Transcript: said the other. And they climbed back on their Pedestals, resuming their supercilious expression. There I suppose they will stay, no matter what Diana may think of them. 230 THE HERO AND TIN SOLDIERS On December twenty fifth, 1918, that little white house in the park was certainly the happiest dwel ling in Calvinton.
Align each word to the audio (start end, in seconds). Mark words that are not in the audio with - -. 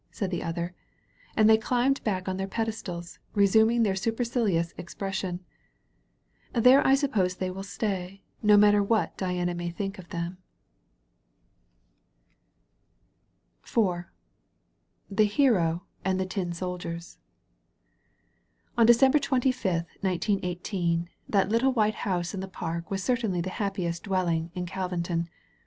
said 0.11 0.31
the 0.31 0.41
other. 0.41 0.73
And 1.37 1.47
they 1.47 1.59
climbed 1.59 2.03
back 2.03 2.27
on 2.27 2.37
their 2.37 2.47
Pedestals, 2.47 3.19
resuming 3.35 3.83
their 3.83 3.95
supercilious 3.95 4.73
expression. 4.75 5.41
There 6.53 6.83
I 6.87 6.95
suppose 6.95 7.35
they 7.35 7.51
will 7.51 7.61
stay, 7.61 8.23
no 8.41 8.57
matter 8.57 8.81
what 8.81 9.15
Diana 9.15 9.53
may 9.53 9.69
think 9.69 9.99
of 9.99 10.09
them. 10.09 10.39
230 13.63 14.09
THE 15.13 15.25
HERO 15.25 15.83
AND 16.03 16.31
TIN 16.31 16.51
SOLDIERS 16.51 17.19
On 18.75 18.87
December 18.87 19.19
twenty 19.19 19.51
fifth, 19.51 19.85
1918, 20.01 21.09
that 21.29 21.49
little 21.49 21.73
white 21.73 21.93
house 22.09 22.33
in 22.33 22.39
the 22.39 22.47
park 22.47 22.89
was 22.89 23.03
certainly 23.03 23.39
the 23.41 23.51
happiest 23.51 24.05
dwel 24.05 24.25
ling 24.25 24.51
in 24.55 24.65
Calvinton. 24.65 25.29